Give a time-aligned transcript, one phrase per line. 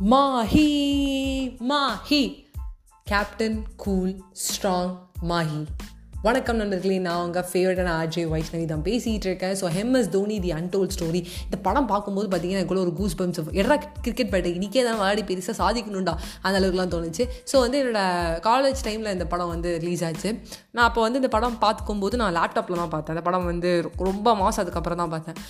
[0.00, 0.68] Mahi
[1.68, 2.20] Mahi
[3.04, 4.14] captain cool
[4.44, 4.94] strong
[5.28, 5.60] Mahi
[6.24, 9.54] வணக்கம் நண்பர்களே நான் உங்கள் ஃபேவரட்டான ஆர்ஜே வைஷ்ணவி தான் பேசிகிட்டு இருக்கேன்.
[9.60, 13.76] So M S Dhoni the untold story இந்த படம் பார்க்கும்போது பார்த்தீங்கன்னா எனக்குள்ள ஒரு கூஸ் பம்ஸ் எடா
[14.04, 16.14] கிரிக்கெட் பேட்டை இன்றைக்கே தான் விளையாடி பெருசாக சாதிக்கணும்டா.
[16.46, 17.24] அந்த அளவுக்குலாம் தோணுச்சு.
[17.50, 18.02] ஸோ வந்து என்னோட
[18.48, 20.32] காலேஜ் டைமில் இந்த படம் வந்து ரிலீஸ் ஆச்சு.
[20.74, 23.14] நான் அப்போ வந்து இந்த படம் பார்க்கும்போது நான் லேப்டாப்பில் தான் பார்த்தேன்.
[23.16, 23.70] அந்த படம் வந்து
[24.10, 25.40] ரொம்ப மாதம் அதுக்கப்புறம் தான் பார்த்தேன்.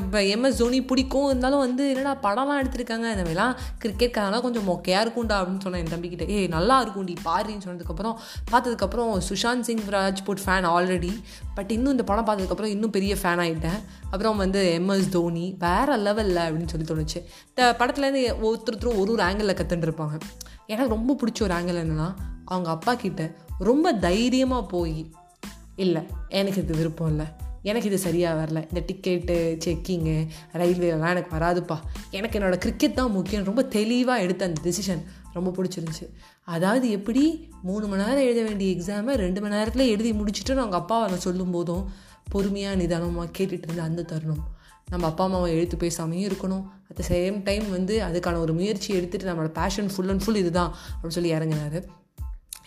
[0.00, 1.28] இப்போ எம்எஸ் தோனி பிடிக்கும்.
[1.32, 3.06] இருந்தாலும் வந்து என்னடா படம்லாம் எடுத்திருக்காங்க.
[3.16, 3.54] இந்த மாதிரிலாம்
[3.84, 5.86] கிரிக்கெட் கதெல்லாம் கொஞ்சம் மொக்கையாக இருக்கும்டா அப்படின்னு சொன்னேன்.
[5.86, 8.18] என் தம்பிக்கிட்ட ஏய் நல்லா இருக்கும்டி பாருன்னு சொன்னதுக்கப்புறம்
[8.52, 11.12] பார்த்ததுக்கப்புறம் Sushant Singh Rajput fan already
[11.54, 16.42] but இன்னும் இந்த படம் பார்த்ததுக்கப்புறம் இன்னும் பெரிய ஃபேன் ஆகிட்டேன் அப்புறம் வந்து எம்எஸ் தோனி வேறு லெவலில்
[16.44, 17.24] அப்படின்னு சொல்லி தோணுச்சு.
[17.48, 20.20] இந்த படத்துலேருந்து ஒருத்தருத்தரும் ஒரு ஒரு ஆங்கிளில் கற்றுட்டுருப்பாங்க
[20.66, 25.10] எனக்கு ரொம்ப பிடிச்ச ஒரு ஆங்கிள் என்னென்னா அவங்க அப்பா கிட்ட ரொம்ப தைரியமாக போய்
[25.76, 27.26] இல்லை எனக்கு இது விருப்பம் இல்லை.
[27.62, 28.74] எனக்கு இது சரியாக வரல.
[28.74, 31.78] இந்த டிக்கெட்டு செக்கிங்கு ரயில்வேலாம் எனக்கு வராதுப்பா.
[32.10, 33.44] எனக்கு என்னோடய கிரிக்கெட் தான் முக்கியம்.
[33.44, 36.06] ரொம்ப தெளிவாக எடுத்த அந்த டெசிஷன் ரொம்ப பிடிச்சிருந்துச்சி.
[36.44, 41.08] அதாவது எப்படி மூணு மணி நேரம் எழுத வேண்டிய எக்ஸாமை ரெண்டு மணி நேரத்தில் எழுதி முடிச்சுட்டு நாங்கள் அப்பாவை
[41.08, 41.84] நான் சொல்லும் போதும்
[42.30, 44.56] பொறுமையாக நிதானமாக கேட்டுட்டு இருந்த அந்த தருணம்.
[44.88, 46.64] நம்ம அப்பா அம்மாவை எழுத்து பேசாமையும் இருக்கணும்.
[46.88, 50.74] அட் த சேம் டைம் வந்து அதுக்கான ஒரு முயற்சி எடுத்துகிட்டு நம்மளோட பேஷன் ஃபுல் அண்ட் ஃபுல் இதுதான்.
[50.74, 52.06] அப்படின்னு சொல்லி இறங்கினார்.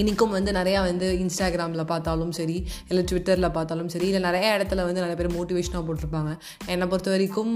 [0.00, 2.56] இன்றைக்கும் வந்து நிறையா வந்து இன்ஸ்டாகிராமில் பார்த்தாலும் சரி
[2.88, 6.30] இல்லை ட்விட்டரில் பார்த்தாலும் சரி இல்லை நிறைய இடத்துல வந்து நிறைய பேர் மோட்டிவேஷனாக போட்டிருப்பாங்க.
[6.72, 7.52] என்னை பொறுத்த வரைக்கும்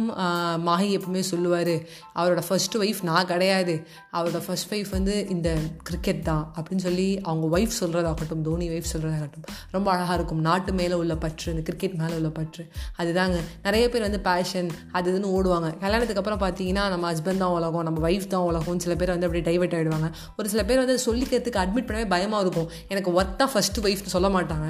[0.68, 1.72] மாஹி எப்பவுமே சொல்லுவார்
[2.18, 3.74] அவரோட ஃபர்ஸ்ட் ஒய்ஃப் நான் கிடையாது.
[4.18, 5.48] அவரோட ஃபர்ஸ்ட் ஒய்ஃப் வந்து இந்த
[5.88, 6.44] கிரிக்கெட் தான்.
[6.56, 10.44] அப்படின்னு சொல்லி அவங்க ஒய்ஃப் சொல்கிறதாகட்டும் தோனி ஒய்ஃப் சொல்கிறதாகட்டும் ரொம்ப அழகாக இருக்கும்.
[10.48, 12.64] நாட்டு மேலே உள்ள பற்று இந்த கிரிக்கெட் மேலே உள்ள பற்று
[13.00, 13.40] அதுதாங்க.
[13.66, 15.70] நிறைய பேர் வந்து பேஷன் அது இதுன்னு ஓடுவாங்க.
[15.82, 19.46] கல்யாணத்துக்கு அப்புறம் பார்த்தீங்கன்னா நம்ம ஹஸ்பண்ட் தான் உலகம் நம்ம ஒய்ஃப் தான் உலகம் சில பேர் வந்து அப்படியே
[19.50, 22.70] டைவெர்ட் ஆகிடுவாங்க ஒரு சில பேர் வந்து சொல்லிக்கிறதுக்கு அட்மிட் பண்ணவே பயம் பயமாக இருக்கும்.
[22.92, 24.68] எனக்கு ஒர்த்தாக ஃபஸ்ட்டு ஒய்ஃப்னு சொல்ல மாட்டாங்க.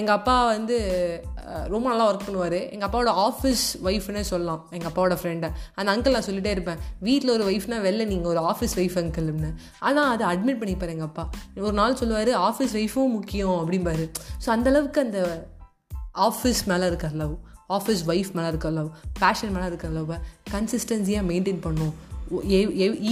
[0.00, 0.76] எங்கள் அப்பா வந்து
[1.72, 2.56] ரொம்ப நல்லா ஒர்க் பண்ணுவார்.
[2.74, 4.60] எங்கள் அப்பாவோட ஆஃபீஸ் ஒய்ஃப்னே சொல்லலாம்.
[4.74, 6.80] எங்கள் அப்பாவோட ஃப்ரெண்டை அந்த அங்கிள் நான் சொல்லிகிட்டே இருப்பேன்.
[7.08, 9.50] வீட்டில் ஒரு ஒய்ஃப்னா வெளில நீங்கள் ஒரு ஆஃபீஸ் ஒய்ஃப் அங்கிள்னு
[9.88, 11.24] ஆனால் அதை அட்மிட் பண்ணிப்பார் எங்கள் அப்பா.
[11.66, 14.06] ஒரு நாள் சொல்லுவார் ஆஃபீஸ் ஒய்ஃபும் முக்கியம் அப்படிம்பாரு.
[14.44, 15.20] ஸோ அந்தளவுக்கு அந்த
[16.28, 17.36] ஆஃபீஸ் மேலே இருக்க லவ்
[17.76, 20.18] ஆஃபீஸ் ஒய்ஃப் மேலே இருக்க லவ் பேஷன் மேலே இருக்க லவ்வை
[20.54, 21.94] கன்சிஸ்டன்சியாக மெயின்டைன் பண்ணும்.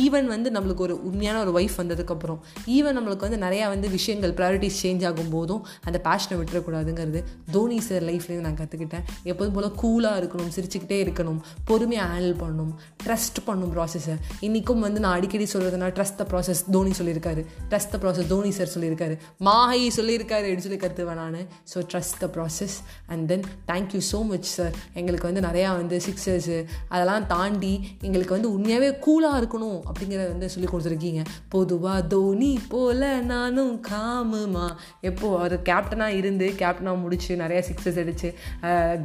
[0.03, 4.81] ஈவன் வந்து நம்மளுக்கு ஒரு உண்மையான ஒரு ஒய்ஃப் வந்ததுக்கப்புறம் ஈவன் நம்மளுக்கு வந்து நிறையா வந்து விஷயங்கள் ப்ரையாரிட்டிஸ்
[4.83, 7.23] சேஞ்ச் ஆகும் போதும் அந்த பேஷனை விட்டுறக்கூடாதுங்கிறது
[7.53, 12.73] தோனி சார் லைஃப்லேருந்து நான் கற்றுக்கிட்டேன் எப்போதும் போல் கூலாக இருக்கணும் சிரிச்சுக்கிட்டே இருக்கணும் பொறுமையாக ஹேண்டில் பண்ணணும்
[13.05, 17.43] ட்ரஸ்ட் பண்ணும் ப்ராசஸை இன்றைக்கும் வந்து நான் அடிக்கடி சொல்கிறதுனா ட்ரஸ்ட் த ப்ராசஸ் தோனி சொல்லியிருக்காரு.
[17.71, 19.15] Trust the process Dhoni sir சொல்லியிருக்காரு.
[19.41, 21.39] மாஹி சொல்லியிருக்காரு அப்படின்னு சொல்லி கற்றுவேன் நான்.
[21.73, 26.59] So trust the process and then thank you so much sir எங்களுக்கு வந்து நிறையா வந்து சிக்ஸர்ஸு
[26.89, 31.23] அதெல்லாம் தாண்டி எங்களுக்கு வந்து உண்மையாகவே கூலாக இருக்கணும் அப்படிங்கிறத வந்து சொல்லி கொடுத்துருக்கீங்க.
[31.55, 33.01] பொதுவாக தோனி போல
[33.33, 34.67] நானும் காமுமா.
[35.09, 38.29] எப்போது அவர் கேப்டனாக இருந்து கேப்டனாக முடிச்சு நிறைய சிக்ஸஸ் அடித்து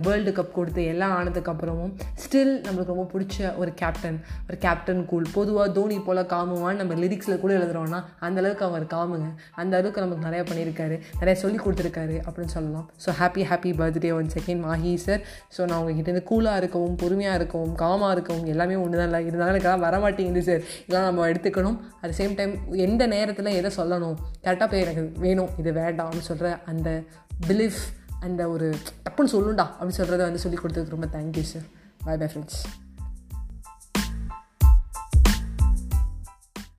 [0.05, 5.67] வேர்ல்டு கப் கொடுத்து எல்லாம் ஆனதுக்கப்புறமும் ஸ்டில் நம்மளுக்கு ரொம்ப பிடிச்ச ஒரு கேப்டன் ஒரு கேப்டன் கூல் பொதுவாக
[5.77, 9.29] தோனி போல் காமுவான்னு நம்ம லிரிக்ஸில் கூட எழுதுகிறோன்னா அந்தளவுக்கு அவர் காமுங்க.
[9.61, 12.87] அந்த அளவுக்கு நமக்கு நிறையா பண்ணியிருக்காரு நிறைய சொல்லி கொடுத்துருக்காரு அப்படின்னு சொல்லலாம்.
[13.05, 15.21] So happy happy birthday one second Mahi sir
[15.57, 19.21] so நான் உங்ககிட்ட கூலாக இருக்கவும் பொறுமையாக இருக்கவும் காமாக இருக்கவும் எல்லாமே ஒன்று தான் இல்லை.
[19.29, 20.61] இருந்தாலும் எனக்கு வரமாட்டேங்குது சார்.
[20.87, 21.77] இதெல்லாம் நம்ம எடுத்துக்கணும்.
[22.01, 24.15] அட் சேம் டைம் எந்த நேரத்தில் எதை சொல்லணும்?
[24.43, 25.49] கரெக்டாக போய் எனக்கு வேணும்.
[25.57, 27.03] இது வேண்டாம்னு சொல்கிற அந்த
[27.47, 27.81] பிலீஃப்
[28.19, 28.67] அந்த ஒரு
[29.05, 31.65] டப்புன்னு சொல்லுண்டா அப்படின்னு சொல்கிறத வந்து சொல்லி கொடுத்ததுக்கு ரொம்ப thank you sir
[32.05, 32.61] bye bye friends